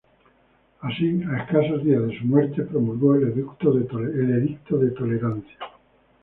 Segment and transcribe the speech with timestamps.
[0.79, 3.71] Así, a escasos días de su muerte promulgó el Edicto
[4.79, 5.57] de Tolerancia.